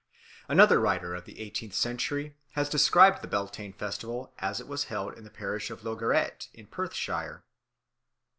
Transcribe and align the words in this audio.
Another 0.47 0.79
writer 0.79 1.13
of 1.13 1.25
the 1.25 1.39
eighteenth 1.39 1.75
century 1.75 2.35
has 2.53 2.69
described 2.69 3.21
the 3.21 3.27
Beltane 3.27 3.71
festival 3.73 4.33
as 4.39 4.59
it 4.59 4.67
was 4.67 4.85
held 4.85 5.15
in 5.15 5.23
the 5.25 5.29
parish 5.29 5.69
of 5.69 5.83
Logierait 5.83 6.47
in 6.55 6.65
Perthshire. 6.65 7.43